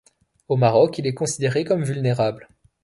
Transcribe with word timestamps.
Au 0.47 0.57
Maroc 0.57 0.97
il 0.97 1.05
est 1.05 1.13
considéré 1.13 1.63
comme 1.63 1.83
vulnérable. 1.83 2.47